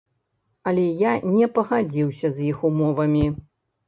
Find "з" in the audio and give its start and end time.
2.39-2.47